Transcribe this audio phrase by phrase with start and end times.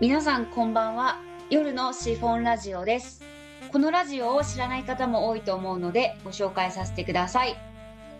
[0.00, 1.18] 皆さんこんばんは。
[1.50, 3.20] 夜のシフォンラジオです。
[3.72, 7.56] このラジオを知らない方も多いと思うのでご紹介させてください。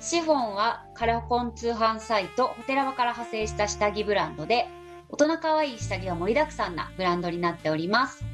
[0.01, 4.67] シフォンはカラコン通販サイトホテラバから派生した下着ブランドで
[5.09, 8.25] 大人可愛い下着が盛りだくさんなブランドになっております。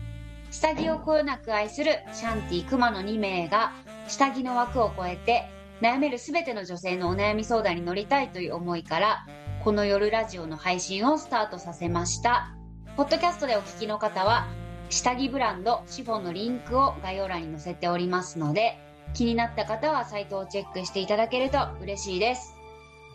[0.51, 3.73] 下着をこよなく愛するシャンティクマの2名が
[4.09, 5.45] 下着の枠を超えて
[5.83, 9.27] 悩める全ての女性のお悩み相談に乗りたいという思いから
[9.63, 12.55] この夜ラジオの配信をスタートさせました。
[12.97, 14.47] ポッドキャストでお聞きの方は
[14.89, 18.79] 下着ブランドシフォンのリンクを概要欄に載せておりますので
[19.15, 22.55] 気になった方はサイトをチェックしていただけると嬉しいです。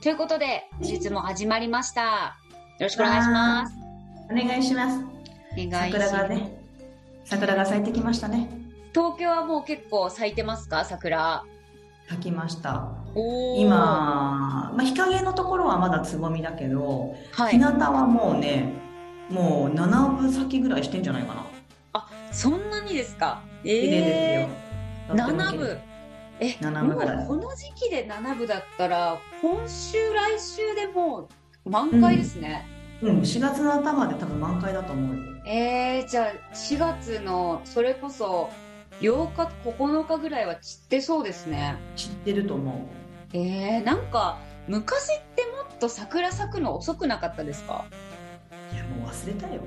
[0.03, 2.01] ということで本日も始まりました。
[2.01, 3.73] よろしくお願いします。
[4.29, 4.97] お願いします。
[4.97, 6.09] お願いします。
[6.09, 6.61] 桜がね
[7.23, 8.49] 桜が咲いてきましたね。
[8.93, 10.83] 東京はもう結構咲いてますか？
[10.83, 11.45] 桜。
[12.09, 12.89] 咲きました。
[13.55, 17.51] 今、まあ、日陰のところはまだつぼみだけど、はい。
[17.53, 18.73] 日向はもうね
[19.29, 21.45] もう7分咲きぐらいしてんじゃないかな。
[22.31, 23.41] そんなにですか？
[23.63, 24.47] えで
[25.07, 25.77] すよ、ー、7部
[26.39, 31.27] え7部ぐらこの時期で7部だったら今週来週でも
[31.65, 32.65] う満開ですね、
[33.01, 33.19] うん。
[33.21, 35.23] 4月の頭で多分満開だと思うよ。
[35.45, 38.49] えー、じゃあ4月のそれこそ
[39.01, 41.75] 8日9日ぐらいは散ってそうですね。
[41.95, 42.87] 知ってると思
[43.33, 47.85] えー、なんか昔ってもっと桜咲くの遅くなかったですか？
[48.99, 49.61] もう忘れたよ。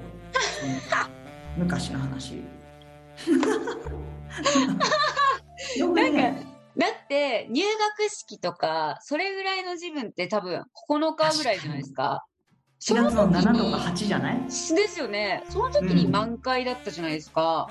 [1.56, 2.42] 昔の話。
[5.78, 6.46] なんね。
[6.76, 12.24] だって入学式とかそれぐらいの時分って多分9日ぐらいじゃないですか。
[12.80, 14.44] 4月の7とか8 8じゃない？
[14.44, 15.44] ですよね。
[15.50, 17.68] その時に満開だったじゃないですか、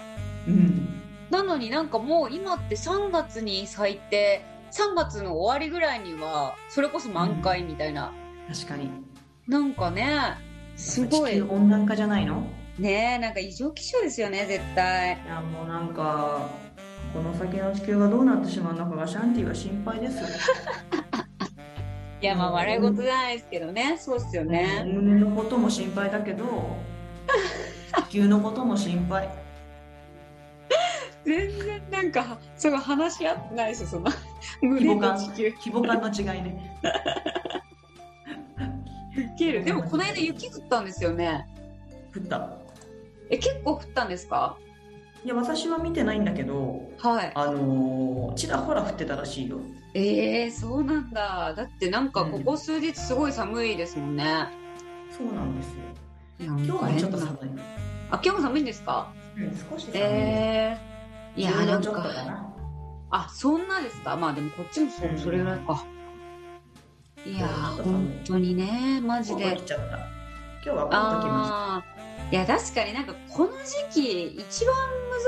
[0.48, 0.88] うん。
[1.30, 8.14] なのになんかもう今って3月に咲いて3月の終わりぐらいにはそれこそ満開みたいな、
[8.48, 8.90] 確かに。
[9.48, 10.38] なんかね
[10.82, 11.32] すごい。
[11.32, 12.44] 地球温暖化じゃないの？
[12.80, 15.20] ねなんか異常気象ですよね絶対。
[15.24, 16.50] いやもうなんか
[17.14, 20.28] この先の地球がどうなってしまうのかがシャンティは心配ですよ
[22.22, 23.98] いやまあ笑い事じゃないですけどね。
[24.00, 26.78] そうっすよね、胸のことも心配だけど
[28.10, 29.30] 地球のことも心配。
[31.24, 34.10] 全然なんかすごい話し合ってないですよその。
[34.62, 35.52] 規模感胸と地球。
[35.52, 36.80] 規模感の違いね
[39.50, 41.48] ウケるでもこの間雪降ったんですよね。
[42.16, 42.58] 降った？
[43.30, 44.58] え結構降ったんですか？
[45.24, 47.32] いや私は見てないんだけどはい。
[47.36, 49.60] あのーちらほら降ってたらしいよ。
[49.94, 51.54] えー、そうなんだ。
[51.56, 54.48] だってなんかここ数日すごい寒いですもんね、
[55.12, 55.82] そうなんですよ。
[56.40, 57.38] 今今日もちょっと寒い、
[58.10, 59.12] あ今日も寒いんですか？
[59.38, 62.52] うん、少し寒い、えー、いや10なんか。
[63.14, 64.16] あそんなですか？
[64.16, 65.18] まあでもこっちもそ,、うん。
[65.20, 65.84] それぐらいか
[67.26, 69.52] いや本当にねマジで。
[69.52, 69.98] ト着ちゃった。
[69.98, 70.08] 今
[70.64, 72.32] 日はコート着ました。
[72.32, 73.52] いや確かになんかこの
[73.92, 74.76] 時期一番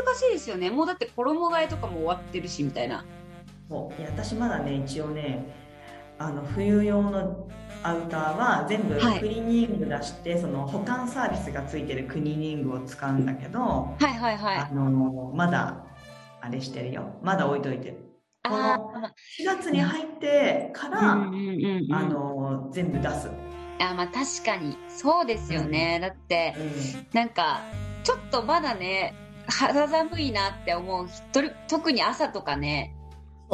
[0.05, 0.69] 難しいですよね。
[0.69, 3.05] もうだって衣替えとかも終わってるしみたいな。
[3.69, 4.01] そう。
[4.01, 5.45] いや私まだね一応ね
[6.17, 7.47] あの冬用の
[7.83, 9.19] アウターは全部はい。
[9.19, 14.57] クリーニング出して、その保管サービスがついてるクリーニングを使うんだけど、はいはいはい。
[14.57, 15.83] あのまだ
[16.41, 17.19] あれしてるよ。
[17.21, 17.89] まだ置いといて。
[17.89, 18.02] る
[18.45, 19.11] 4
[19.45, 23.29] 月に入ってから、あの全部出す、
[23.79, 24.77] あまあ確かに。
[24.89, 27.07] そうですよね、だってうん。
[27.13, 27.61] なんか
[28.03, 29.15] ちょっとまだね
[29.47, 31.07] 肌寒いなって思う。
[31.07, 32.95] 人特に朝とかね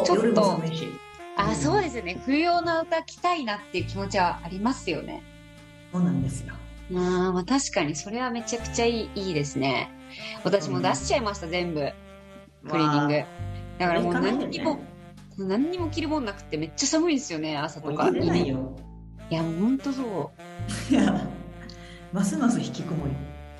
[0.03, 0.59] ちょっと。
[0.59, 1.55] うん。
[1.55, 2.19] そうですね。
[2.25, 5.23] 冬用の歌着たいなっていう気持ちはありますよね。
[5.93, 6.53] そうなんですよ。
[6.91, 7.95] あーまあ確かに。
[7.95, 9.91] それはめちゃくちゃいいいいですね。
[10.43, 11.91] 私も出しちゃいました、全部。
[12.69, 13.13] クリーニング。
[13.13, 13.25] わ
[13.79, 14.79] だからもう何にも、
[15.37, 18.03] 何にも着るもんなくてめっちゃ寒いんですよね朝とか。
[18.03, 18.75] 入れないよ。
[19.29, 20.31] いやもうほんとそ
[20.89, 20.93] う。
[20.93, 21.27] いや
[22.11, 23.13] ますます引きこもり。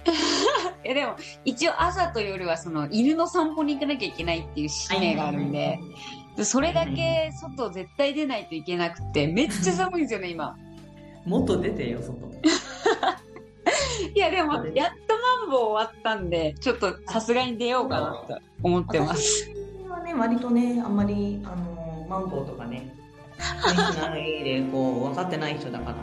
[0.84, 1.16] えでも
[1.46, 5.80] 一応朝と夜はその犬の散歩に行かなきゃいけないっていう使命があるんで、
[6.36, 10.58] でそれだけ外絶対出ないといけなくてめっちゃ寒いんですよね今。
[11.26, 12.18] もっと出てよ外。
[14.16, 19.52] いやでもやっとマンボウ終わったんでちょっとさすがに出ようかなと思ってます
[20.10, 22.94] ね割とねあんまりあのマンボウとかね
[23.38, 25.96] ないでこう分かってない人だから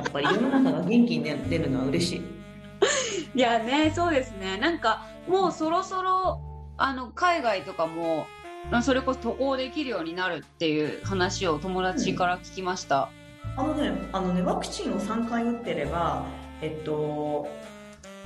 [0.00, 2.22] やっぱり世の中が元気に出るのは嬉しい。
[3.34, 4.56] いやねそうですね。
[4.56, 6.40] なんかもうそろそろ
[6.76, 8.26] あの海外とかも
[8.70, 13.10] あそれこそ渡航できるようになるっていう話を友達から聞きました、
[13.56, 16.24] あのねあのねワクチンを3回打ってれば
[16.62, 17.46] えっと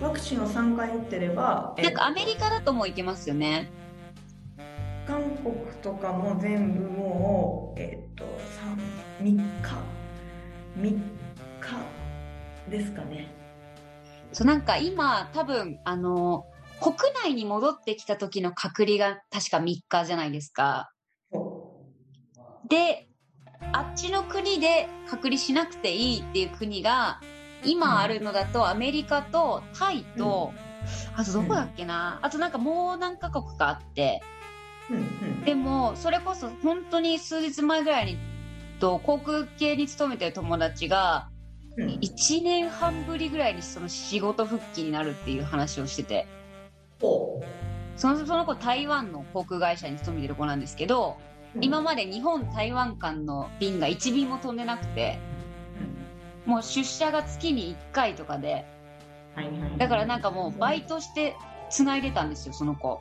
[0.00, 3.72] ワクチンを3回打ってれば、えっとなんかアメリカだともう行けますよね
[5.08, 8.24] 韓国とかも全部もうえっと
[9.22, 9.98] 3 3日。
[10.76, 11.00] 3日
[12.70, 13.32] ですかね。
[14.32, 16.44] そうなんか今多分あの
[16.82, 16.94] 国
[17.24, 20.92] 内に戻ってきた時の隔離が確か3日じゃないですか。
[22.68, 23.08] で
[23.72, 27.18] あっちの国で隔離しなくていいっていう国が
[27.64, 30.52] 今あるのだとアメリカとタイと、
[31.16, 34.37] あとどこだっけな、あとなんかもう何カ国かあってうんうん
[35.44, 38.18] でもそれこそ本当に数日前ぐらいに
[38.80, 41.28] と航空系に勤めてる友達が
[41.76, 41.88] うん。
[42.00, 46.26] 1年半ぶりぐらいにその仕事復帰になるっていう話をしてて。
[47.00, 47.42] ほ
[47.96, 51.16] そのその子台湾の航空会社に勤めてる子なんですけど
[51.56, 55.18] う今まで日本台湾間の便が1便も飛んでなくて
[56.46, 58.64] もう出社が月に1回とかで
[59.78, 61.36] だからなんかもうバイトして
[61.70, 63.00] 繋いでたんですよその子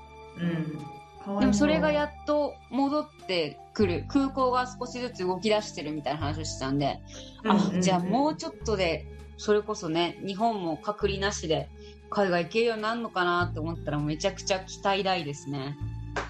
[1.40, 7.00] でもそれがやっと戻ってくる空港が少しずつ動き出してるみたいな話をしてたんで、
[7.46, 9.06] あじゃあもうちょっとで
[9.38, 11.70] それこそね日本も隔離なしで
[12.10, 15.76] 海外行けるようになるのかなって思ったらめちゃくちゃ期待大ですね。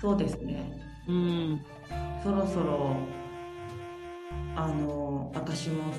[0.01, 0.71] そうですね。
[1.07, 1.65] うん。
[2.23, 2.97] そろそろ
[4.55, 5.93] あの私も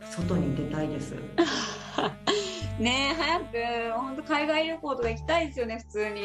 [0.00, 1.14] 外に出たいです。
[2.80, 6.20] ねえ早く本当海外旅行とか行きたいですよね普通に。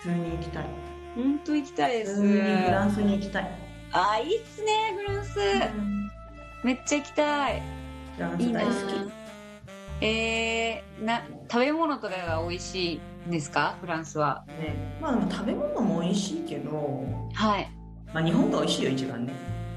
[0.00, 2.20] 普通に行きたい本当行きたいです。
[2.20, 3.50] フランスに行きたい、
[3.92, 5.38] あいいっすねフランス。
[6.64, 7.62] めっちゃ行きたい。
[8.16, 8.74] フランス大好き。
[10.00, 13.76] えー、な食べ物とかが美味しいんですか？
[13.80, 14.44] フランスは。
[14.60, 14.98] ね。
[15.00, 17.70] まあでも食べ物も美味しいけど、はい。
[18.12, 19.32] まあ、日本が美味しいよ一番ね。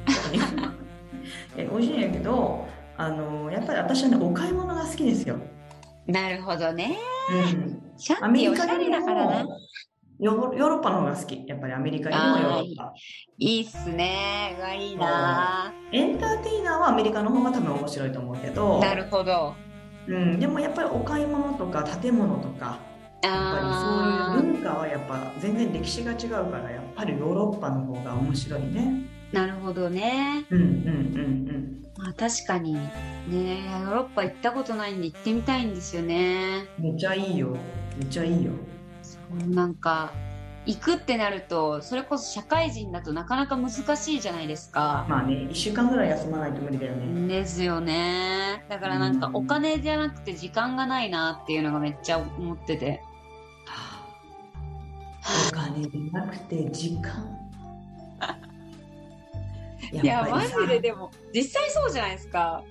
[1.57, 2.68] え美味しいんやけど
[2.98, 5.38] あのやっぱり私はねお買い物が好きですよ、
[6.06, 6.98] なるほどね。
[7.30, 8.66] うん、シャンティおしゃ
[10.19, 11.46] ヨーロッパの方が好き。
[11.48, 12.94] やっぱりアメリカよりもヨーロッパ。
[13.38, 14.56] いいっすね。
[14.58, 15.74] うわいいな。
[15.92, 18.80] エンターテイナーはアメリカの方が多分面白いと思うけど。
[18.80, 19.56] なるほど。
[20.08, 22.80] うん、でもやっぱりお買い物とか建物とか
[23.22, 29.04] やっあぱりそういう文化はやっぱ全然歴史が違うからやっぱりヨーロッパの方が面白いね。
[29.34, 30.46] ーなるほどね。
[30.50, 32.80] うんうんうんまあ確かにね
[33.28, 36.68] ヨーロッパ行ったことないんで行ってみたいんですよね。
[36.80, 37.58] うんめっちゃいいよ。
[38.00, 38.52] めっちゃいいよ
[39.29, 40.12] なんか
[40.65, 45.06] 行くってなるとそれこそ社会人だとなかなか難しいじゃないですか。
[45.09, 47.27] まあね1週間ぐらい休まないと無理だよね。
[47.27, 48.65] ですよね。
[48.69, 49.35] だからなんかうん。
[49.38, 53.01] お金じゃなくて時間がないなっていうのがめっちゃ思ってて。
[55.50, 57.38] お金じゃなくて時間。
[60.03, 62.62] いやマジででも実際そうじゃないですか。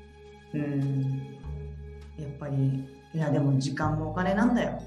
[0.53, 1.37] うん。
[2.19, 4.83] やっぱりいやでも時間もお金なんだよ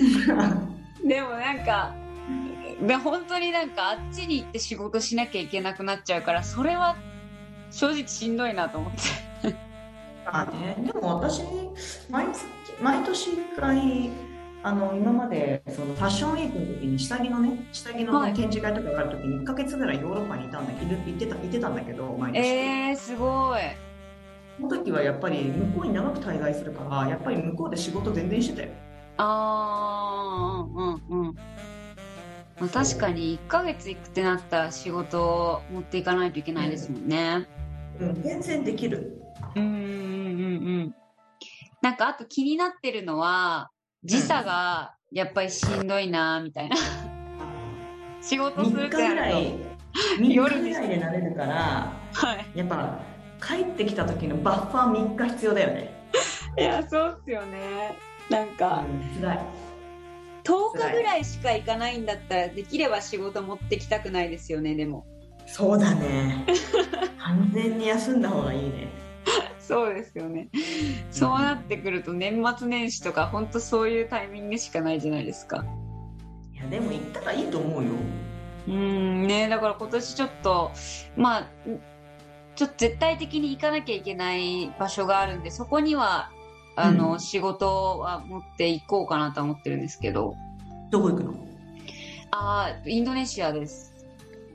[1.04, 1.94] でもなんか
[2.86, 6.96] で本当になんかあっちに行って仕事しなきゃいけなくなっちゃうからそれは
[7.70, 8.98] 正直しんどいなと思って。
[10.32, 11.42] あね、でも私
[12.08, 12.44] 毎月
[12.80, 14.10] 毎年1回
[14.62, 18.34] あの今までそのファッションウィークの時に下着のね下着のはい。
[18.34, 23.60] 展示会とかがある時に1ヶ月ぐらいヨーロッパにいたんだけど行ってた行ってたんだけど毎年、えー、すごい。
[24.56, 28.68] その時はやっぱり向こうに長く滞在するからやっぱり向こうで仕事全然してたよ
[29.16, 31.28] あーうんうん。
[31.28, 31.34] うん
[32.60, 37.46] まあ、確かに1ヶ月行くってなったら仕事を持っていかないといけないですもんね。
[37.98, 39.22] うん全然できる。
[39.56, 40.94] うんうんうんうん。
[41.80, 43.70] なんかあと気になってるのは
[44.04, 46.76] 時差がやっぱりしんどいなみたいな。
[48.20, 49.54] 仕事す3日るっらなるい
[50.18, 52.46] 3日ぐらいで慣れるからとはい。
[52.54, 52.98] やっぱ
[53.42, 55.90] 帰ってきた時のバッファー3日必要だよね、
[56.58, 57.96] いやそうっすよね
[58.30, 59.40] なんかうん、辛い。
[60.44, 65.04] 10日ぐらいしか行かないんだったらできれば仕事持ってきたくないですよねでも。
[65.46, 66.46] そうだね。
[67.18, 68.88] 完全に休んだ方がいいね。
[69.58, 70.48] そうですよね。
[71.10, 75.64] そうなってくると年末年始とか本当そういうタイミングしかないじゃないですか。
[76.54, 77.90] いやでも行ったらいいと思うよ。
[78.68, 80.70] うんねだから今年ちょっと
[81.16, 81.48] まあ
[82.54, 86.30] ちょっと絶対的に行かなきゃいけない場所があるんでそこには
[86.76, 90.34] あの、うん仕事は持っていこうかなと思ってるんですけど。
[90.90, 91.34] どこ行くの？
[92.32, 93.94] ああインドネシアです。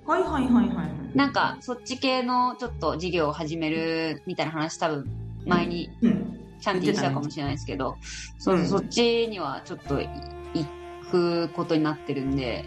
[0.05, 5.10] はいはいはいはいなんかそっち系のちょっと事業を始めるみたいな話多分
[5.45, 6.31] 前にうん。
[6.62, 7.98] シャンティしたかもしれないですけど、
[8.39, 8.67] そううん。
[8.67, 10.07] そっちにはちょっとい
[10.53, 10.65] 行
[11.12, 12.65] くことになってるんで。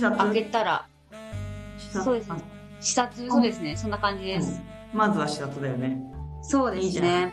[0.00, 0.86] 開けたら。
[1.90, 2.36] そうですね。
[2.80, 3.30] 視察？
[3.30, 3.76] そうですね。
[3.76, 4.60] そんな感じです、
[4.92, 6.02] まずは視察だよね。
[6.42, 7.32] そうですね。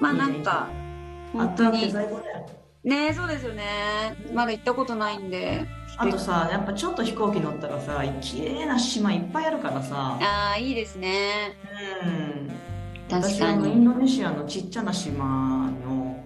[0.00, 0.87] まあなんんかあ
[1.32, 1.92] 本当に。
[2.84, 4.16] ねそうですよね。
[4.32, 5.66] まだ行ったことないんで。
[5.96, 10.18] あとさやっぱちょっと飛行機乗ったらさ綺麗な島いっぱいあるからさ。
[10.20, 11.56] ああいいですね。
[12.04, 12.48] うん。
[13.10, 16.24] 確か私あのインにドネシアのちっちゃな島の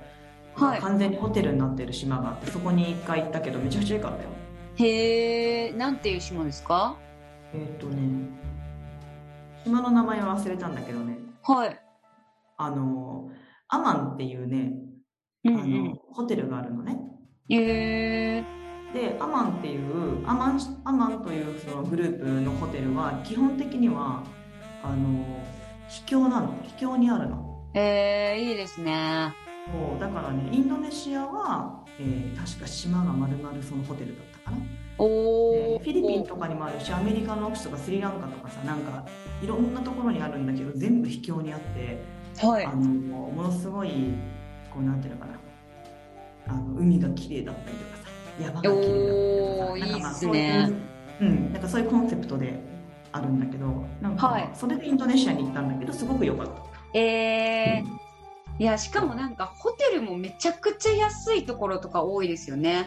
[0.55, 0.81] はい。
[0.81, 4.29] 完全にホテルになってる島があってそこに一回行ったけどめちゃくちゃ良かったよ。
[4.77, 6.97] へえ、なんていう島ですか？
[7.55, 8.29] えーっ、とね
[9.65, 11.17] 島の名前は忘れたんだけどね。
[11.43, 11.81] はい。
[12.59, 13.31] あの
[13.69, 14.73] アマンっていうね
[16.23, 16.99] ホテルがあるのね。
[17.49, 24.23] でアマンっていうアマンアマンというそのグループのホテルは基本的には
[24.83, 25.25] あの
[25.89, 26.55] 秘境なの。
[26.63, 27.71] 秘境にあるの。
[27.75, 29.35] へえ、いいですね。
[29.71, 30.01] そう。
[30.01, 34.59] だからねインドネシアは、えー確か島が丸々そのホテルだったかな。
[34.99, 39.05] おフィリピンとかにもあるしアメリカの奥地とかスリランカとかさなんか
[39.43, 42.03] いろんなところにあるんだけど全部秘境にあって
[42.47, 42.65] はい。
[42.67, 42.71] あ。
[42.71, 43.91] のものすごい
[44.71, 45.39] こうなんていうのかな
[46.47, 48.03] あの海が綺麗だったりとかさ
[48.41, 50.69] 山が綺麗だったりとかさなんかまあそうね
[51.21, 52.61] いううんなんかそういうコンセプトで
[53.13, 53.67] あるんだけど
[54.01, 56.99] なんか、はいそれでインドネシアに行ったんだけどすごく良かった。
[56.99, 58.03] えー。
[58.59, 62.87] いや、しかもなんかホテルもめちゃくちゃ安いところとか多いですよね。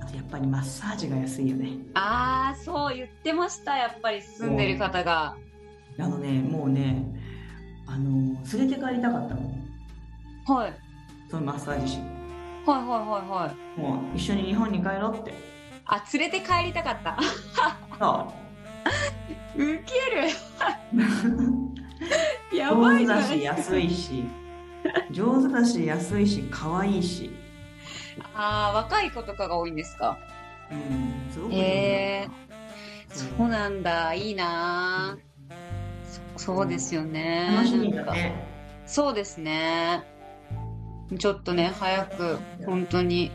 [0.00, 1.70] あとやっぱりマッサージが安いよね。
[1.94, 3.76] ああ、そう言ってました。
[3.76, 5.36] やっぱり住んでる方が。
[5.98, 7.02] あのねもうね
[7.86, 9.54] あの連れて帰りたかったの
[10.46, 10.74] はい。
[11.30, 11.98] そのマッサージ師
[12.66, 13.80] はいはいはいはい。
[13.80, 15.34] もう一緒に日本に帰ろうって
[15.86, 17.16] あ、連れて帰りたかった。
[17.98, 18.32] そ
[19.56, 20.28] ウケる。
[22.52, 24.24] う やばいじゃない安いし
[25.10, 27.30] 上手だし安いし可愛いし
[28.34, 30.16] ああ、若い子とかが多いんですか？
[30.70, 32.28] うんすごく上手だへっ
[33.08, 34.14] たそうなんだ。
[34.14, 35.54] いいなー
[36.36, 37.48] そそうですよね。
[38.12, 38.46] ね
[38.86, 40.02] そうですね。
[41.18, 43.30] ちょっとね、早く、本当に、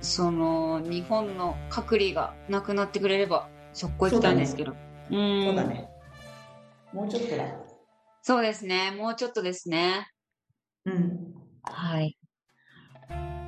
[0.00, 4.72] その、日本の隔離がなくなってくれれば、速攻行きたいんですけど。
[5.10, 5.44] う,、ん。
[5.44, 5.88] そうだね
[6.92, 7.44] もうちょっとだ
[8.22, 8.90] そうですね。
[8.90, 10.08] もうちょっとですね。
[10.84, 12.16] うんはい。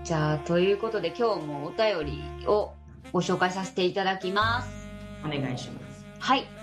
[0.05, 2.07] じゃあ、ということで、今日もお便
[2.41, 2.73] りを
[3.13, 4.89] ご紹介させていただきます。
[5.25, 6.54] お願いしますはい。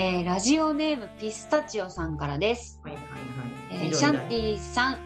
[0.00, 2.80] えー、ラジオネームピスタチオさんからです。
[2.84, 3.02] はいはい
[3.72, 4.98] えはいーシャンティさん、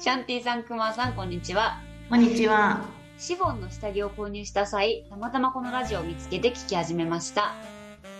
[0.00, 1.80] シャンティさん、 くまさん、こんにちは。
[2.10, 2.80] こんにちは
[3.18, 7.52] シフォンの下着を購入した際、たまたまこのラジオを見つけて聞き始めました。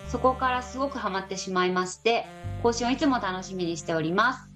[0.06, 2.24] そこからすごくハマってしまいまして、
[2.62, 4.48] 更新をいつも楽しみにしております。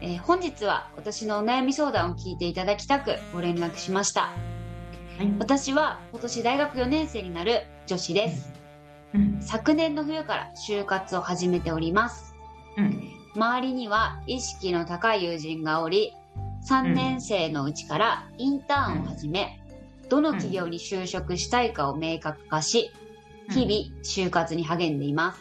[0.00, 4.20] えー本日は私のお悩み相談を聞いていただきたくご連絡しました。
[4.20, 8.57] はい私は今年大学4年生になる女子です。
[9.14, 12.34] うん昨年の冬から就活を始めております。
[12.76, 16.12] うん周りには意識の高い友人がおり、
[16.68, 19.60] 3年生のうちからインターンを始め、
[20.08, 22.90] どの企業に就職したいかを明確化し、
[23.50, 25.40] 日々就活に励んでいます。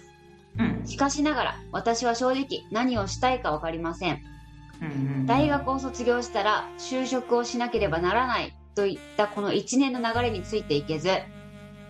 [0.59, 4.21] うんしかしながら、私は正直何をしたいかわかりません。
[4.81, 4.93] うんう
[5.23, 11.09] ん大学を卒業したら就職をしなければならないといったこの1年の流れについていけず、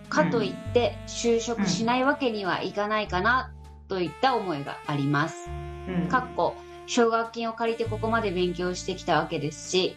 [0.08, 3.52] かといって就職しないわけにはいかないかな
[3.88, 5.48] といった思いがあります。
[5.88, 6.08] うん。
[6.08, 6.54] かっこ
[6.86, 9.96] 奨学金を借りてここまで勉強してきたわけですし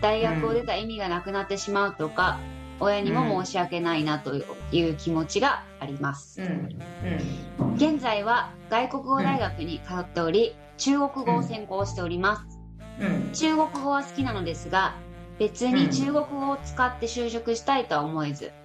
[0.00, 2.40] 大学を出た意味がなくなってしまうとか、
[2.80, 4.34] 親にも申し訳ないなと
[4.72, 7.74] いう気持ちがあります、うん。
[7.76, 12.58] 現在は外国語大学に通っており中国語を専攻しております、
[13.00, 13.30] うん。
[13.32, 14.96] 中国語は好きなのですが
[15.38, 18.61] 別に中国語を使って就職したいとは思えず、うん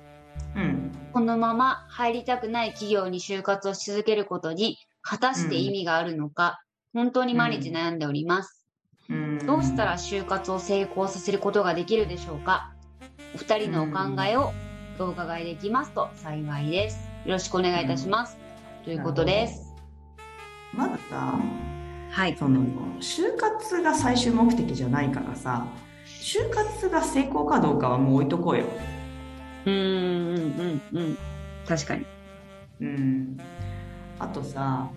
[1.17, 6.61] このまま入りたくない企業に就活をし続けることに果たして意味があるのか、
[6.93, 8.63] 本当に毎日悩んでおります、
[9.09, 12.71] うんどうしたら就活を成功させることができるでしょうか？
[13.33, 14.53] お二人のお考えを
[14.99, 17.09] お伺いできますと幸いです。
[17.25, 18.37] よろしくお願いいたします。
[18.85, 19.73] ということです。
[20.71, 21.39] まずさ
[22.11, 22.37] はい。
[22.37, 22.61] その
[22.99, 25.65] 就活が最終目的じゃないからさ
[26.05, 28.65] 就活が成功かどうかはもう置いとこうよ。
[29.67, 31.17] うーん、うん、うん、うん。
[31.67, 32.05] 確かに。
[32.79, 33.37] うん、
[34.19, 34.87] あとさ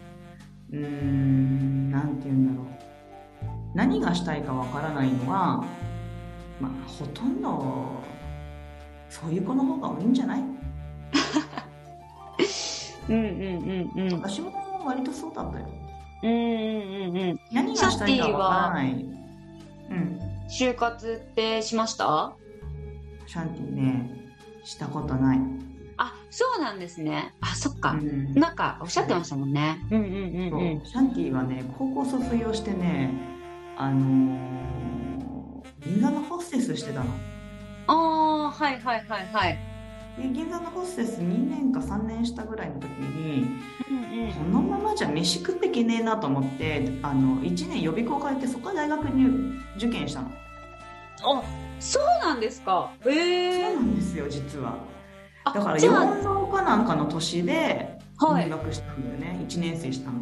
[0.70, 2.66] うーんなんて言うんだろう
[3.74, 5.64] 何がしたいかわからないのは
[6.60, 8.02] まあほとんど
[9.08, 10.40] そういう子の方が多いんじゃない？
[13.08, 14.20] うん、うん、うん、うん。
[14.20, 14.52] 私も
[14.84, 15.66] 割とそうだったよ。
[16.22, 17.40] うん、うん、うん、うん。
[17.50, 18.92] 何がしたいかわからない。
[19.90, 20.20] うん。
[20.48, 22.34] 就活ってしました？
[23.26, 24.10] シャンティね、
[24.64, 25.40] したことない。
[25.96, 27.34] あ、そうなんですね。
[27.40, 27.92] あ、そっか。
[27.92, 29.78] うんなんか、おっしゃってましたもんね。
[29.90, 30.80] うん、うん、うん、そううん。
[30.84, 33.12] シャンティはね、高校卒業してね、
[33.76, 34.60] あのー
[35.84, 37.06] 銀座のホステスしてたの。
[37.86, 39.58] ああ、はい、はい、はい、はい。
[40.18, 43.46] で銀座のホステス2年か3年したぐらいの時に、
[43.88, 44.32] うん、うん。
[44.32, 50.30] このままじゃ飯食っていけねえなと思って、あの1年予備校通ってそこから大学に受験したの。
[51.22, 51.42] あ
[51.80, 52.92] そうなんですか。
[53.06, 53.64] へえ。
[53.64, 54.76] そうなんですよ実は。
[55.44, 55.94] あだからじゃあ。
[56.04, 58.44] 4浪かなんかの年ではい。
[58.44, 60.18] 入学したんだよね、1年生したの。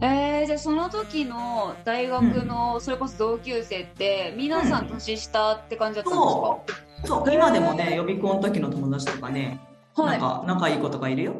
[0.00, 7.32] えー、じゃあその時の大学のそれこそ同級生って皆さん年下って感じだったんですか、そう。
[7.32, 9.60] 今でもね予備校の時の友達とかね、
[9.94, 10.10] はい。
[10.12, 11.34] なんか仲いい子とかいるよ。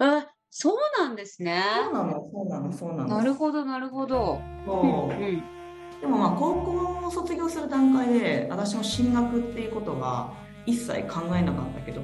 [0.00, 1.62] えそうなんですね。
[1.84, 3.18] そうなのそうなのそうなの。
[3.18, 4.40] なるほどなるほど。
[4.66, 4.76] そう。
[4.80, 5.57] うんうん
[6.00, 10.32] でもまあ高校を卒業する段階で私も進学っていうことは
[10.66, 12.02] 一切考えなかったけど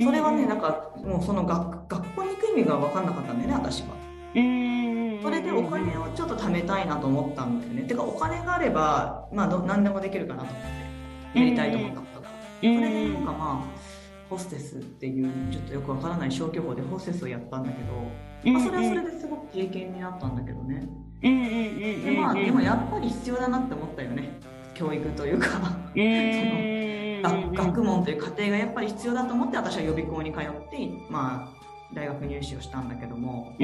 [0.00, 3.88] それはねなんかもうその学学校に行く意味が分かんなかったんだよね私は。
[4.34, 7.82] うんそれでお金をちょっと貯めたいなと思ったんだよね。
[7.82, 12.28] てかお金があればまあど何でもできるかなと思ってやりたいと思ったことが。
[12.60, 13.88] それでなんかまあ
[14.30, 20.86] ホステスっていうちょっとよくわからない消去法でホステスをやったんだけど、まあ、それはそれですごく経験になったんだけどね
[21.20, 24.30] で,、まあ、でもやっぱり必要だなって思ったよね。
[24.74, 25.48] 教育というか。
[25.94, 33.56] うん学学問という過程がやっぱり必要だと思って私は予備校に通って、まあ、大学入試をしたんだけども、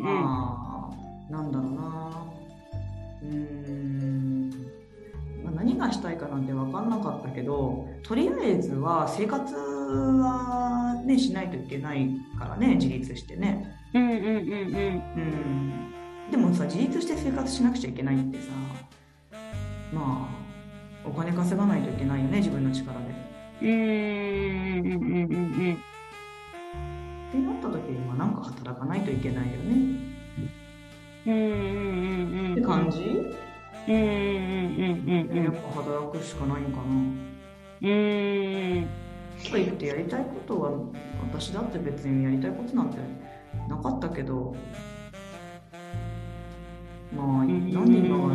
[0.00, 0.90] ま
[1.28, 2.26] あなんだろうな。
[3.22, 4.50] うーん、
[5.44, 13.76] まあ、何がしたいかなんて分かんなかったけどとりあえずは生活はねしないといけないからね自立してね。
[13.92, 15.02] うんうんうんうん。
[15.16, 15.87] うん。
[15.87, 15.87] で
[16.48, 18.44] もさ自立して生活しなくちゃいけないってさ
[19.92, 23.06] まあお金稼がないといけないよね自分の力で。
[23.60, 25.36] うんうんうんう
[25.74, 25.78] ん
[27.28, 29.76] ってなった時にまあなんか働かないといけないよね。
[31.26, 32.52] うんうんうんうん。
[32.52, 35.44] って感じ、うんうんうんうんうん。
[35.44, 36.84] やっぱ働くしかないんかな。
[37.82, 38.88] うん。
[39.44, 40.70] とか言ってやりたいことは
[41.30, 42.98] 私だって別にやりたいことなんて
[43.68, 44.56] なかったけど
[47.12, 48.30] まあんなんでろ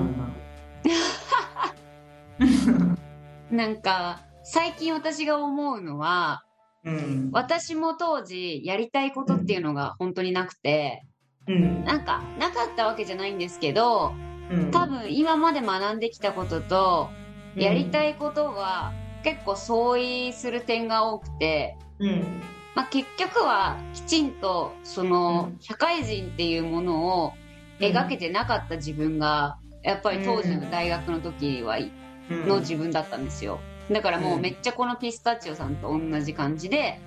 [3.52, 6.44] なんか最近私が思うのは
[6.84, 7.30] ううん。
[7.32, 11.06] 私も当時やりたいことっていうのが本当になくて
[11.48, 11.84] うん。
[11.84, 14.14] なんかなかったわけじゃないんですけど
[14.52, 14.72] うん。
[14.72, 17.10] 多分今まで学んできたことと
[17.56, 18.92] やりたいいことが
[19.24, 22.42] 結構相違する点が多くて、うん。
[22.76, 25.58] まあ、結局はきちんとそのうん。
[25.60, 27.34] 社会人っていうものを
[27.80, 32.48] 描けてなかった自分がやっぱり当時の大学の時はうん。
[32.48, 33.60] の自分だったんですよ。
[33.92, 37.00] だからもうめっちゃこのピスタチオさんと同じ感じで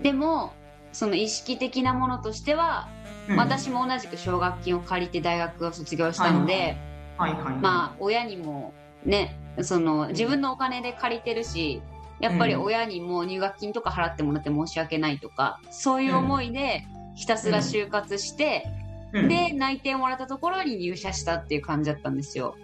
[0.00, 0.52] でも
[0.92, 2.88] その意識的なものとしては、
[3.28, 3.36] うん。
[3.36, 6.76] 私も同じく奨学金を借りて大学を卒業したので、
[7.60, 8.72] まあ親にも
[9.04, 11.82] ねその自分のお金で借りてるし
[12.20, 18.64] やっぱり親にも入学金とか払ってもらって申し訳ないとかそういう思いでひたすら就活して、
[19.12, 19.28] うん。
[19.28, 22.56] で内定もらったところに入社したっていう感じだったんですよ。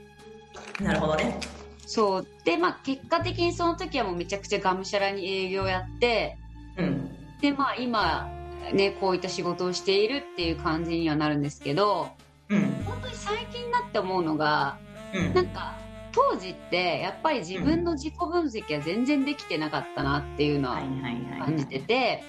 [0.81, 1.39] なるほどね。
[1.87, 2.27] そう。
[2.45, 6.37] でまあ結果的にその時はもうめちゃくちゃがむしゃらに営業やって
[6.77, 7.11] うん。
[7.41, 8.31] でまあ今
[8.73, 12.09] ねこういった仕事をしているっていう感じにはなるんですけど
[12.49, 12.63] うん。
[12.85, 14.79] 本当に最近になって思うのが
[15.15, 15.35] うん。
[15.35, 15.75] なんか
[16.13, 22.23] 当時ってやっぱり自分の自己分析は全然できてなかったなっていうのははいはいはい感じてて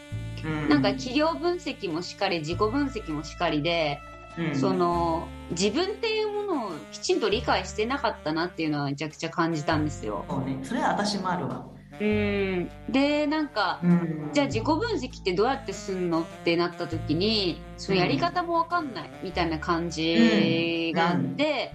[0.43, 0.69] うん。
[0.69, 3.99] なんか企業分析もしっかり自己分析もしっかりで
[4.37, 4.55] うん。
[4.55, 10.25] その自分っていうものをきちんと理解してなかったなっていうのはめちゃくちゃ感じたんですよ。
[10.29, 10.59] そうね。
[10.63, 11.65] それは私もあるわ。
[11.99, 12.69] うん。
[12.89, 14.31] でなんかうん。
[14.33, 21.71] じゃあ自己分析ってどうやってすんのってなった時にそのやり方もわかんないみたいな感じがあって、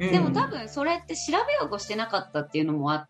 [0.00, 3.06] でも多分それって調べようとしてなかったっていうのもあっ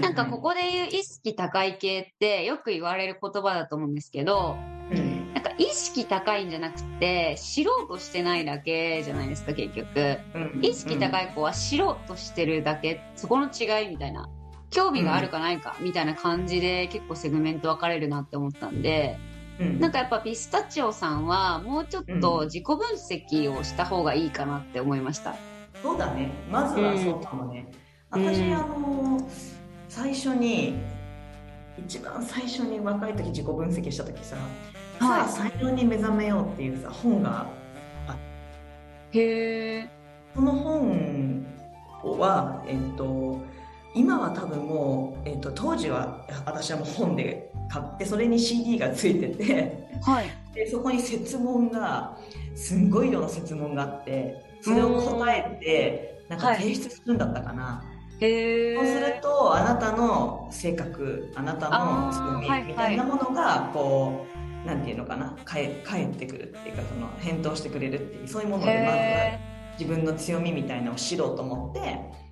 [0.00, 4.56] なんかここで言う意識高い系ってよく言われる言葉だと思うんですけど
[4.90, 5.32] うん。
[5.34, 10.18] なんか意識高いんじゃなくて知ろうとしてないだけじゃないですか結局。
[10.34, 10.60] うん。
[10.62, 14.28] 意識高い子は知ろうとしてるだけそこの違いみたいな。
[14.70, 19.18] 興味があるかないかみたいな感じで結構セグメント分かれるなって思ったんで
[19.60, 19.80] うん。
[19.80, 25.36] なんかやっぱピスタチオさんはもうちょっと自己分析をした方がいいかなって思いました。
[25.82, 26.30] そうだね。
[26.50, 27.66] まずはそうかもね、
[28.12, 28.54] 私うん。
[28.54, 29.28] あの
[29.88, 30.78] 最初に
[31.78, 34.36] 一番最初に若い時自己分析した時さ
[35.00, 35.24] 「はい。
[35.24, 37.46] さあ才能に目覚めよう」っていうさ本が
[39.12, 39.88] へえ。
[40.34, 41.44] その本
[42.02, 43.40] はえっと
[43.94, 50.26] 今は多分もう、えっと、当時は私はもう本で買ってそれに CD がついててはい。
[50.54, 52.16] でそこに設問が
[52.54, 57.82] すんごい量の設問があってそれを答えてなんか提出するんだったかな、
[58.26, 58.76] へえ。
[58.76, 64.26] そうするとあなたの性格あなたの強みはいみたいなものがこ
[64.64, 69.40] うなんていうのかな返返ってくるっていうかその返答してくれるっていうそういうものでまずはへ
[69.78, 71.80] 自分の強みみたいなのを知ろうと思って、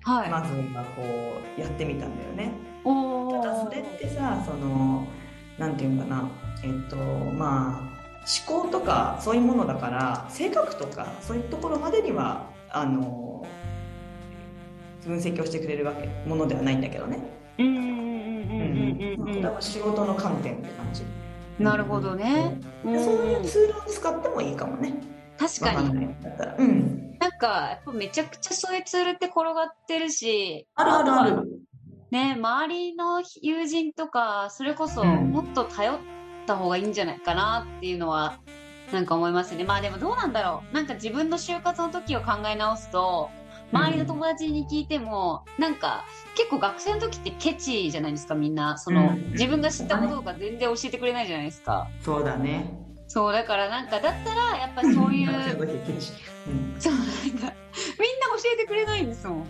[0.03, 0.29] はい。
[0.29, 1.01] まずはこ
[1.57, 2.51] うやってみたんだよね。
[2.83, 5.05] おただそれってさその
[5.57, 6.29] なんていうのかな
[6.63, 7.91] えっとまあ
[8.47, 13.30] 思考とかそういうものだから性格とかそういうところまでにはあの
[15.05, 17.19] 分析をしてくれるわけものではないんだけどね。
[17.57, 21.03] うんうんうんうんうんうんうんこれは仕事の観点って感じ。
[21.59, 22.59] なるほどね。
[22.83, 24.93] うんうんそういうツールを使ってもいいかもね。
[25.37, 25.75] 確かに。
[25.77, 26.55] わんないんだったら。
[26.57, 27.17] うん。
[27.19, 31.47] なんか、やっぱめちゃくちゃそういうツールって転がってるし、あるあるある。
[32.11, 35.97] ね、周りの友人とか、それこそうんもっと頼っ
[36.45, 38.39] た方がいいんじゃないかなっていうのは、
[38.91, 39.63] なんか思いますね。
[39.63, 40.75] まあでもどうなんだろう。
[40.75, 43.29] なんか自分の就活の時を考え直すと、
[43.71, 46.05] 周りの友達に聞いても、なんか
[46.35, 48.77] 結構学生の時ってケチじゃないですか、みんな。
[48.77, 51.87] その、うん自分が知ったこととか全然教えてくれないじゃないですか。
[52.03, 52.73] そうだね。
[53.07, 55.27] そう、だからなんか、だったらやっぱりそういう、
[56.79, 57.53] そう、なんか、みんな教
[58.53, 59.45] えてくれないんですもん。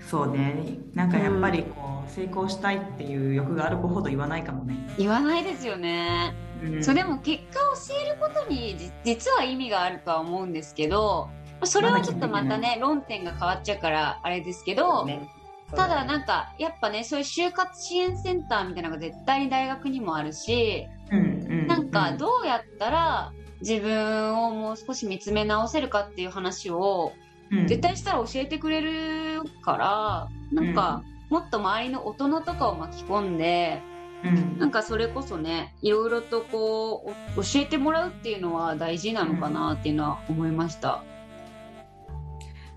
[0.00, 0.78] そうね。
[0.94, 4.76] なんかやっぱりこう、成功したいっていう欲がある子ほど言わないかもね。
[4.98, 6.34] 言わないですよね。
[6.62, 11.28] うんそうでも結果を教えることにじ実は意味があるとは思うんですけど
[11.64, 15.28] それはちょっとまたね論点が変わっちゃうからあれですけど、ね。
[15.70, 27.12] ただなんかやっぱねそういう就活支援センターみたいなのが絶対に大学にもあるしうんうんなんかどうやったら自分をもう少し見つめ直せるかっていう話を
[27.50, 27.66] うん。
[27.66, 33.80] 絶対したら教えてくれるからなんかもっと周りの大人とかを巻き込んで
[34.24, 34.58] うん。
[34.58, 41.02] なんかそれこそね、いろいろとこう、お教えてもらうっていうのは大事なのかなっていうのは思いました。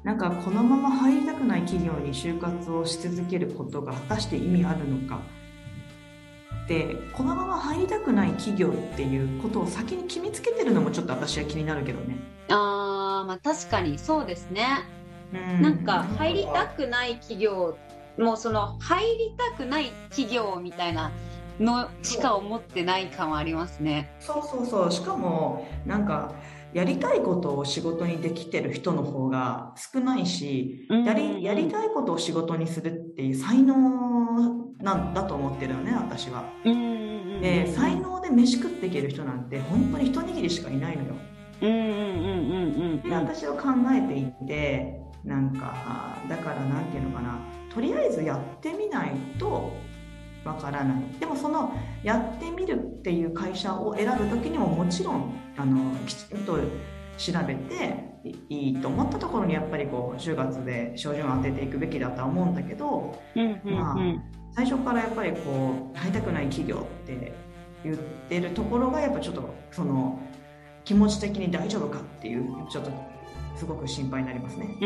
[0.06, 5.20] なんかこのまま入りたくない企業に就活をし続けることが果たして意味あるのか
[6.68, 12.18] でこのまま入りたくない企業っていうことを先に決めつけてるのもちょっと私は気になるけどね。
[12.50, 14.66] あー、まあ確かにそうですね。
[15.34, 17.76] うんなんか入りたくない企業、
[18.18, 21.12] もうその入りたくない企業みたいな
[21.60, 24.12] のしか思ってない感はありますね。
[24.20, 26.34] そうそうそうしかもなんか
[26.76, 36.44] やりたいことを仕事にできてる人の方が少ないしやりやりたいことを仕事にするっていう才能なんだと思ってるよね私は。
[37.42, 41.16] で才能で飯食っていける人なんて本当に一握りしかいないのよ。
[41.62, 47.40] うんうんうんうんうんで私は考えていてなんかだからなんていうのかな
[47.74, 49.72] とりあえずやってみないと
[50.46, 56.58] わからないでもそのやってみるっていう会社を選ぶ時にももちろんあのきちんと
[57.18, 58.16] 調べて
[58.50, 64.22] いいと思ったところにやっぱりこう就活で照準を当てていくべきだとは思うんだけどうんうんまあうん
[64.56, 67.34] 最初からやっぱりこう入りたくない企業って
[67.84, 67.98] 言っ
[68.30, 70.20] てるところがやっぱちょっとその
[70.86, 72.92] 気持ち的に大丈夫かっていうちょっと
[73.56, 74.78] すごく心配になりますね。
[74.82, 74.86] う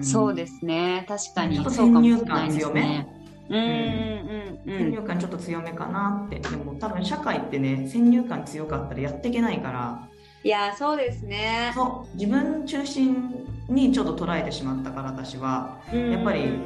[0.00, 1.04] んそうですね。
[1.08, 2.80] 確かに先入観です強め？
[2.80, 3.08] ね。
[3.48, 6.38] うんうんうん先入観ちょっと強めかなって。
[6.40, 10.08] でも多分社会ってね先入観強かったらやっていけないから。
[10.44, 11.72] いやそうですね。
[11.74, 12.16] そう。
[12.16, 15.80] 自分中心にちょっと捉えてしまったから私は。
[15.92, 16.60] やっぱり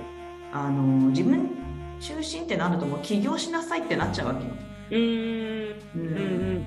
[0.53, 1.51] あの自分
[2.01, 4.51] 中心ってなるともう起業しなさいってなっちゃうわけよ。
[4.91, 4.99] うん。
[4.99, 6.19] うんううん。
[6.19, 6.67] うん。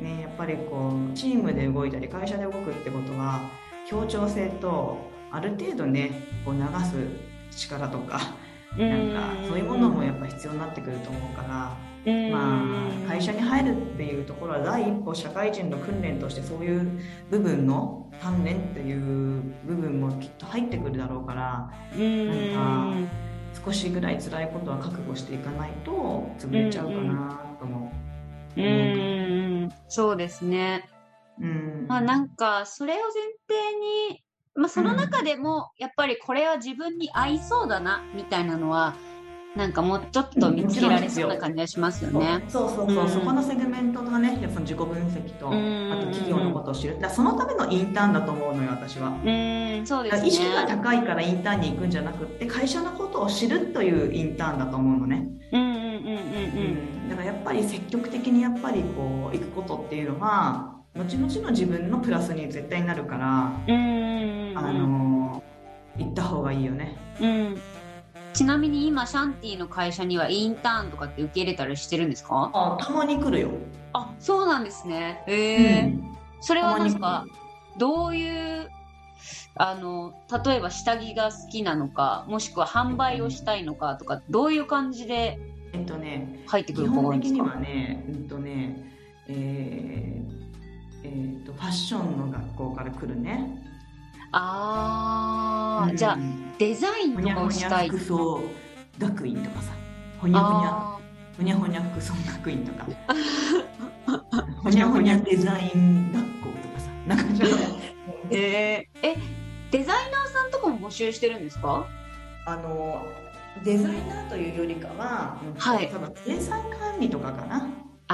[0.00, 3.40] ね、やっぱりこうチームで動いたり会社で動くってことは
[3.86, 4.98] 協調性と
[5.30, 6.10] ある程度ね
[6.44, 8.34] こう流す力とか
[8.78, 11.48] なんかそういうものもやっぱ必要になってくると思うから、
[12.30, 23.08] まあ、会社に入るっていうところは第一歩社会人の訓練としてそういう部分の鍛錬っていう部分もきっと入ってくるだろうからうんなん
[23.64, 25.92] 少しぐらい辛いことは覚悟していかないと
[26.38, 27.92] 潰れちゃうかなと思
[28.56, 28.60] う。
[28.60, 28.64] ん。
[28.64, 29.72] うん。
[29.88, 30.88] そうですね。
[31.38, 31.44] う。
[31.44, 31.86] うん。
[31.88, 33.10] まあなんかそれを前
[33.48, 33.78] 提
[34.10, 34.24] に、
[34.54, 38.94] まあその中でもやっぱりこれは自分に合いそうだなみたいなのは
[39.56, 42.42] なんかもうちょっと見つけられそうな感じがしますよね。
[42.48, 46.98] そうそうそう、うんそこのセグメントがね、その自己分析と、うんあと企業のことを知る。
[46.98, 49.08] だそのためのインターンだと思うのよ、私は。
[49.08, 50.28] うんそうですね。
[50.28, 55.28] 意識が高いからインターンに行くんじゃなくって、会社のことを知るというインターンだと思うのね。
[55.52, 65.42] うんうんうんうんうんだからやっぱり積極的にやっぱりこう行くことっていうのは、後々の自分のプラスに絶対なるから、うんうんうんうんあの
[65.96, 66.96] 行った方がいいよね。
[67.20, 67.58] うん。
[68.32, 72.50] ちなみに今シャンティの会社にはインターンとかって受け入れたりしてるんですか？
[72.54, 73.50] あ、たまに来るよ。
[73.92, 75.22] あ、そうなんですね。
[75.26, 75.80] へえ。
[75.82, 77.24] うんそれはなんか
[77.78, 78.68] どういう
[79.54, 80.12] あの
[80.44, 85.38] 例えば下着が好きなのかもしくは販売をしたいのかとかどういう感じで
[85.72, 87.44] えっとね、入ってく基る子が多いんですか？
[87.44, 88.90] 本的にはね、うんとね、
[89.28, 90.41] えー
[91.04, 93.62] えーとファッションの学校から来るね、
[94.32, 96.18] あー、じゃあ
[96.58, 98.40] デザインとかをしたい服装
[98.98, 99.72] 学院とかさ
[100.20, 100.68] ほにゃほにゃ。
[100.70, 100.98] あ
[101.36, 102.86] ほにゃほにゃ服装学院とか。
[104.62, 106.90] ほにゃほにゃデザイン学校とかさ。
[107.06, 107.56] なんかちょっと。
[107.56, 107.60] ー
[108.30, 109.16] えーえ
[109.70, 111.86] デザイナーさんとかも募集してるんですか？
[112.46, 113.02] あの
[113.64, 115.88] デザイナーというよりかは、はい。
[115.90, 117.66] 多分生産管理とかかな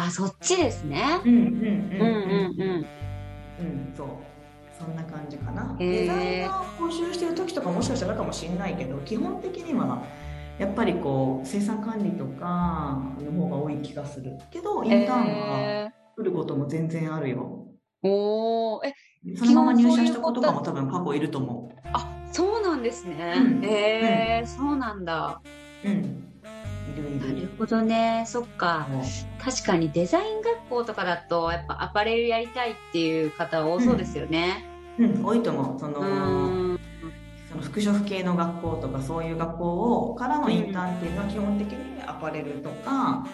[0.04, 1.02] あそっちですね。
[1.24, 2.00] うんうんうん。
[2.00, 2.86] うんうんうん。
[3.96, 4.08] そう。
[4.78, 10.04] そんな感じかな、デザイナーを募集してる時とかもしかしたらかもしれないけど基本的には
[10.60, 17.66] やっぱりこう生産管理とかの方が多い気がするけどインターンはえ来ることも全然あるよ。
[18.04, 18.86] ー、おー。
[18.86, 18.94] え
[19.36, 23.64] そのまま入社した子とかも多分過去いると思あそうなんですね、うん。
[23.64, 24.46] えー。
[24.46, 25.40] そうなんだ。
[25.84, 26.27] ううん
[27.02, 28.24] なるほどね。
[28.26, 28.86] そっか。
[29.42, 34.64] 確かにデザイン学校とかだとやっぱアパレルやりたいっていう方多そうですよね。
[34.98, 35.24] うん。
[35.24, 35.78] 多いと思う。
[35.78, 36.74] そのうん。
[36.74, 36.80] ん
[37.50, 43.26] その服飾系の学校とかそういう学校をからのインターンっていうのは基本的にアパレルとか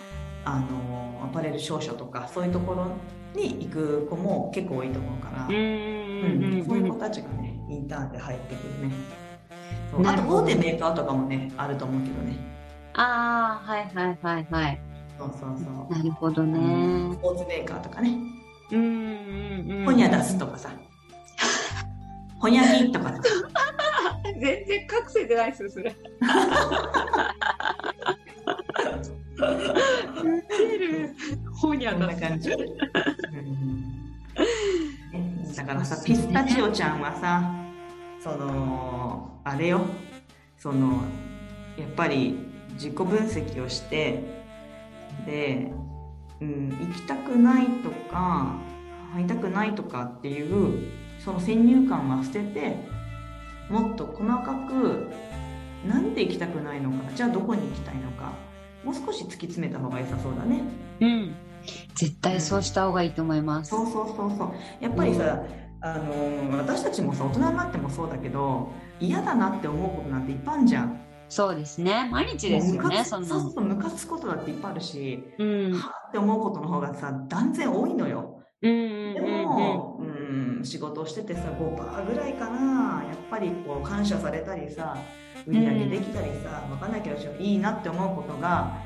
[0.45, 2.93] あのアパレル商社とかそういうところ
[3.35, 5.59] に行く子も結構多いと思うから、うんう
[6.61, 8.95] んそういう子たちがねインターンで入ってくるね。
[10.05, 12.54] あと大手メーカーとかもねあると思うけどね
[12.95, 14.81] ああはいはいはいはい。
[15.19, 15.93] そうそうそう。
[15.93, 16.53] なるほどうん
[17.11, 18.17] ねスポーツメーカーとかね。
[18.71, 19.97] うんうんうん。
[19.97, 20.71] 出すとかさ。
[22.39, 23.21] ホニャギとかさ。
[24.25, 25.95] 全然隠せてないですよそれ。
[31.55, 32.57] ほにこんな感じ、う
[35.17, 35.55] ん。
[35.55, 37.51] だからさピスタチオちゃんはさ
[38.21, 39.81] そのあれよ。
[40.59, 41.03] その
[41.77, 42.39] やっぱり
[42.75, 44.23] 自己分析をして
[45.27, 45.73] で、
[46.41, 48.57] うん、行きたくないとか
[49.15, 50.91] 会いたくないとかっていう
[51.25, 52.77] その先入観は捨てて
[53.71, 55.09] もっと細かく
[55.87, 58.33] なんで行きたくないのかじゃあどこに行きたいのか
[58.85, 60.63] もう少し突き詰めた方が良さそうだね。
[61.01, 61.35] うん。
[61.95, 63.71] 絶対そうした方がいいと思います。
[63.71, 64.53] そうそうそうそう。
[64.85, 65.43] やっぱりさ、
[65.81, 70.99] あのー私たちもさ大人になってもそうだけど嫌だなって思うことなんていっぱいあるじゃん
[71.35, 72.09] そうですね。
[72.13, 73.41] 毎日ですよねそんなの。
[73.41, 75.73] そうそうムカつくことだっていっぱいあるし、うん。
[75.73, 78.41] はあって思うことの方がさ断然多いのよ。
[78.63, 79.43] でうんうんうん。
[79.43, 83.03] も、うん、仕事をしててさ5%ぐらいかな。
[83.03, 84.97] やっぱりこう感謝されたりさ
[85.49, 88.79] 売り上げできたりさ、わかんないけどいいなって思うことが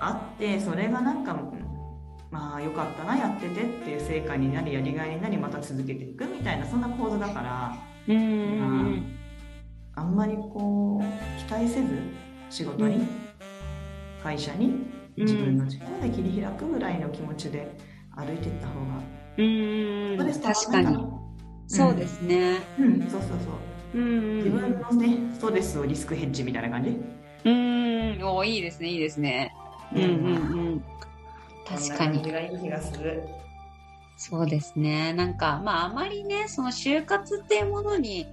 [0.00, 1.36] あってそれがなんか
[2.30, 7.76] まあよかったなやっててっていう成果になりやりがいになりまた続けていくみたいなそんな構図だから。
[8.08, 8.26] うんうんう
[8.92, 9.16] ん。
[10.00, 10.99] あんまりこう
[11.60, 11.88] 期待せず
[12.48, 13.08] 仕事に、うん。
[14.22, 14.82] 会社に
[15.18, 17.70] 自分の力で切り開くぐらいの気持ちで
[18.16, 19.02] 歩いていった方が
[19.36, 20.16] うん。
[20.16, 21.06] ストレス確かに。
[21.66, 22.62] そうですね。
[22.78, 23.10] うん。
[23.10, 23.50] そうそうそ
[23.94, 23.98] う。
[23.98, 24.36] うん。
[24.38, 26.98] 自分のねストレスをリスクヘッジみたいな感じ？
[27.44, 28.18] うん。
[28.24, 29.52] おいいですねいいですね。
[29.94, 30.02] うん。
[30.02, 30.82] うんうん
[31.68, 32.24] 確かに。
[34.16, 35.12] そうですね。
[35.12, 38.26] なんかまああまりねその就活っていうものに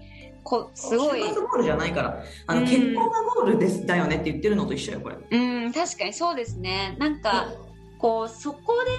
[0.48, 1.22] こすごい。
[1.22, 2.24] 就活ゴールじゃないから。
[2.48, 2.68] あの、うん。
[2.68, 5.18] 結婚がゴールですだよねって言ってるのと一緒よこれ。
[5.30, 6.96] うん確かにそうですね。
[7.00, 7.48] なんか
[7.98, 8.92] こうそこで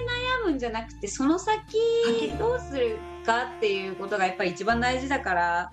[0.45, 1.59] 悩むんじゃなくてその先
[2.19, 2.37] 先？
[2.37, 5.71] どうするかっていうことがやっぱり一番大事だから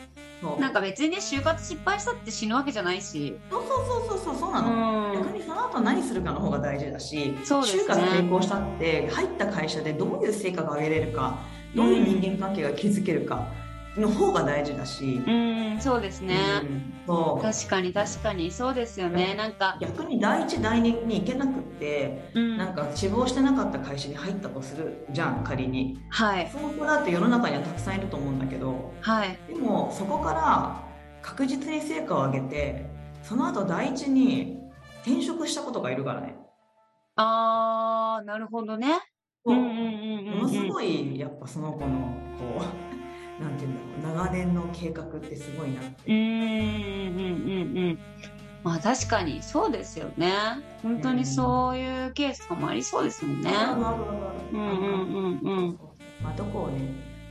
[0.60, 3.36] なんか別にね就活失敗したって死ぬわけじゃないし。
[3.50, 5.14] そうそうそうそうそうそうなうの、ん。
[5.14, 7.82] 逆にその後何するかの方が大事だしそうですね。
[7.82, 11.38] 就活成功したって入った会社でどういう成果が上げれるか
[11.74, 13.48] どういう人間関係が築けるか
[14.00, 17.42] の方が大事だし、うんそうですね、うんそう。
[17.42, 18.50] 確かに確かに。
[18.50, 19.34] そうですよね。
[19.34, 22.56] なんか逆に第一第二に行けなくってうん。
[22.56, 25.98] なんか志望してなかった会社に入ったとするじゃん仮に。
[26.10, 26.50] はい。
[26.52, 29.38] その子だって世の中にはたくさんいると思うんだけどはい。
[29.48, 30.82] でもそこから
[31.22, 32.86] 確実に成果を上げて
[33.22, 34.58] その後第一に
[35.04, 36.36] 転職したことがいるからね。
[37.16, 38.88] あーなるほどね。
[39.44, 40.38] うんうんうんうん。
[40.38, 41.86] ものすごいやっぱその子の
[42.38, 42.85] こう
[43.40, 46.10] なんていうんだろう長年の計画ってすごいなって。
[46.10, 47.98] うんうんうんうんうん。
[48.62, 50.32] まあ確かにそうですよね。
[50.82, 53.50] 本当にそういうケースとかもありそうですもんね。
[54.52, 54.60] うん。
[54.60, 55.78] うんうんうん
[56.22, 56.80] まあ、どこをね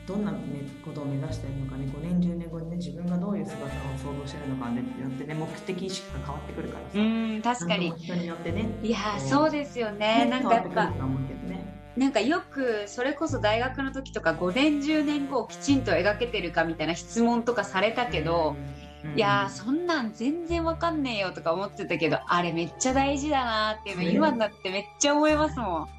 [0.08, 0.38] どんな、ね、
[0.86, 7.00] ことを目指しているのかね5年10年後にね自分がどういう姿を想像してるのかねによってね目的意識が変わってくるからさ。
[7.00, 11.65] うん確かに人によってねいやーそうですよねなんかやっぱね
[11.98, 25.90] なんかよくそれこそ大学の時とか5年10年後をきちんと描けてるかみたいな質問とかされたけど、うんいやーそんなん全然わかんねえよとか思ってたけどあれめっちゃ大事だなっていうの今になってめっちゃ思いますもん。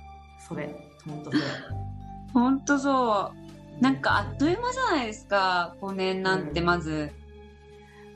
[0.48, 0.74] それ。
[1.06, 1.42] 本当それ
[2.32, 3.32] ほんとそ
[3.80, 7.12] なんかあっという間じゃないですか5年なんてまず、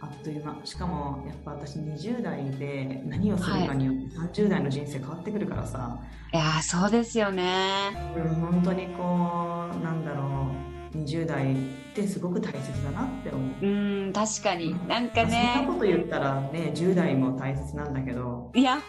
[0.02, 0.56] あっという間。
[0.64, 5.98] しかもやっぱ私20代で何をするかによって30代の人生変わってくるからさ、
[6.32, 7.90] い、やーそうですよね。
[8.16, 10.70] うん、本当にこうなんだろう。
[10.96, 11.56] 20代っ
[11.94, 13.66] てすごく大切だなって思う。
[13.66, 14.74] うん確かに。
[14.88, 18.50] なんかそんねなこと言ったらね10代も大切なんだけど。
[18.54, 18.86] いやほんと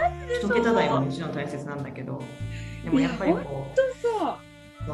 [0.00, 0.10] そう。
[0.10, 2.22] マジで一そう桁台ももちろん大切なんだけど。
[2.84, 3.42] でもやっぱりこう
[3.76, 4.36] そうその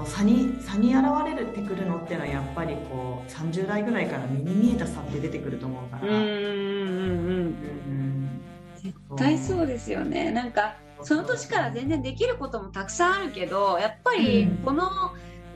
[0.07, 6.02] 差に差に現れるってくるのっていうのはやっぱりこう30代ぐらいから目に見えた差って出てくると思うから。
[6.02, 6.28] うんうんうん。
[6.28, 8.40] うんうん。
[8.76, 10.31] 絶対そうですよね。
[10.31, 14.57] なんかその年から全然できることもたくさんあるけどやっぱりうん。
[14.59, 14.88] この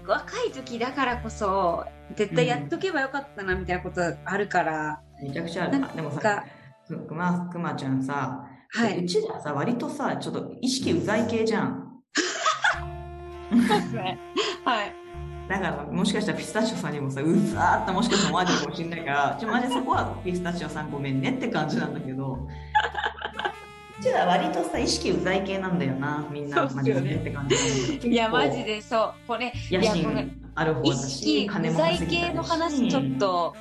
[0.07, 5.73] 若い時だからこそ絶対やっとけばよかったなみたいなことあるから、めちゃくちゃある。
[5.73, 6.45] なんかでもさ
[6.87, 9.05] くくまくまちゃんさ、はい。
[9.05, 11.86] うちらさ割とさちょっと意識うざい系じゃん
[13.51, 14.19] そうですね。
[14.65, 14.95] はい。
[15.49, 22.49] だからもしかしたらピスタチオさんにもさうざーってもしかしたら思われてるかもしれないからちょマジそこはピスタチオさんごめんねって感じなんだけど。
[23.99, 29.13] うちら割とさ意識うざい系なんだよなみんなマジでって感じいやマジででそう。
[29.27, 32.29] これ野心ある方意だし識金も稼ぎたいし。
[32.29, 33.55] 系の話ちょっと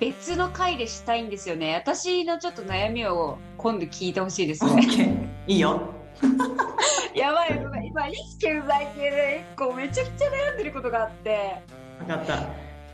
[0.00, 1.74] 別の回でしたいんですよね。
[1.74, 5.28] 私のちょっと悩みを今度聞いてほしいですね。
[5.46, 5.92] いいよ
[7.14, 11.62] やばいごめん今意識不在系で一個めちゃくちゃ悩んでることがあって。
[11.98, 12.36] 分かった。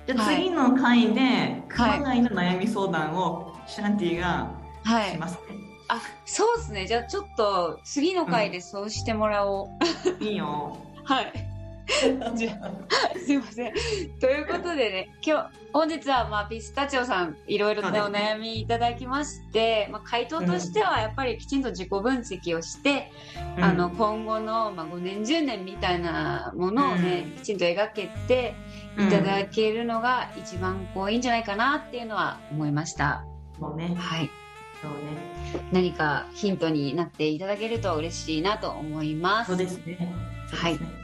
[0.06, 4.50] じゃあはい次の回で熊谷の悩み相談をシャンティが
[4.84, 5.10] はい。
[5.10, 5.38] しますね、
[5.88, 6.86] あそうですね。
[6.86, 9.68] じゃあちょっと次の回でそうしてもらお
[10.20, 10.76] う、いいよ。
[11.04, 11.32] はい
[11.88, 13.72] すいません。
[14.20, 23.10] ということでね今日本日はまあピスタチオさんいろいろなお悩みいただきまして、まあ、回答としてはやっぱりきちんと自己分析をして、
[23.58, 27.42] あの今後の、まあ、5年10年みたいなものをね、うん。
[27.42, 28.54] きちんと描けて
[28.98, 33.24] いただけるのが一番こういいんじゃないかなっていうのは思いました。
[33.58, 33.94] そうね。
[33.96, 34.30] はい、
[34.80, 35.68] そうね。
[35.72, 39.48] 何かヒントになっていただけると嬉しいなと思います。
[39.48, 39.96] そうですね。
[40.48, 40.97] すね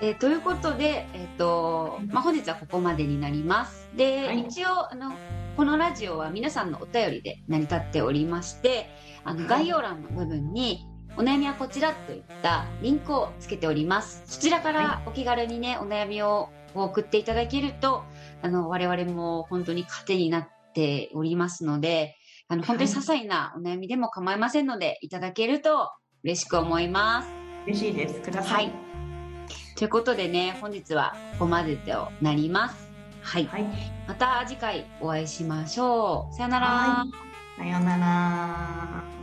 [0.00, 3.88] えーということで、えっとまあ、本日はここまでになります。
[3.96, 5.12] で、はい一応あの
[5.56, 8.88] このラジオは皆さんのお便りで成り立っておりまして
[9.24, 14.22] あのはい概要欄の部分に「お悩みはこちら」といったリンクをつけております。
[14.26, 18.04] そちらからはお気軽にねお悩みを送っていただけると
[18.42, 22.16] あの我々も本当に糧になっておりますので
[22.48, 25.90] あの本当に些細なお悩みでも構いませんので、い、ただけると
[26.22, 27.28] 嬉しく思います。
[27.66, 28.91] 嬉しいですくださはいい。
[29.82, 32.88] ということでね、本日はここまでとなります。
[33.20, 33.46] はい。
[33.46, 33.64] はい
[34.06, 36.34] また次回お会いしましょう。
[36.36, 36.66] さよなら。
[36.68, 39.21] はいさようなら